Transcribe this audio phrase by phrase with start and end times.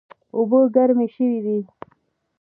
[0.35, 1.59] اوبه ګرمې شوې دي